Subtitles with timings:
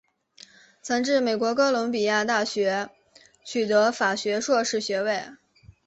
[0.81, 2.89] 曾至美国哥伦比亚大学
[3.45, 5.25] 取得法学硕士学位。